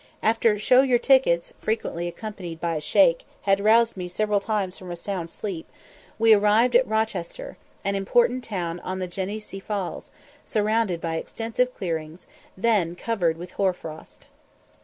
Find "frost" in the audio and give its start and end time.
13.73-14.25